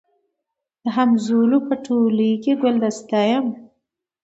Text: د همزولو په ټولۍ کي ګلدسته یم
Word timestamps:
د 0.83 0.83
همزولو 0.97 1.57
په 1.67 1.75
ټولۍ 1.85 2.31
کي 2.43 2.53
ګلدسته 2.63 3.19
یم 3.31 3.45